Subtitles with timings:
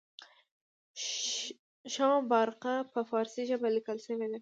[1.93, 4.39] شمه بارقه په پارسي ژبه لیکل شوې ده.